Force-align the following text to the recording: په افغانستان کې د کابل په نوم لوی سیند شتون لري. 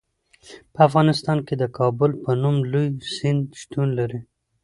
په 0.73 0.79
افغانستان 0.87 1.37
کې 1.47 1.55
د 1.57 1.63
کابل 1.77 2.11
په 2.23 2.31
نوم 2.41 2.55
لوی 2.71 2.87
سیند 3.15 3.45
شتون 3.61 3.87
لري. 3.99 4.19